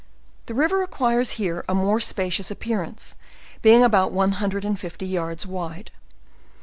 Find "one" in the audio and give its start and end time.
4.11-4.31